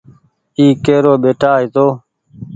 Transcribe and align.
اي 0.57 0.65
ڪيرو 0.85 1.13
ٻيٽآ 1.23 1.51
هيتو۔ 1.59 1.87